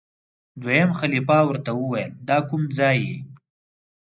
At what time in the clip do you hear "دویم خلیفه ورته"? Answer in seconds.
0.61-1.71